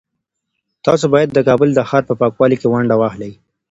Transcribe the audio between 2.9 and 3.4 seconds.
واخلئ.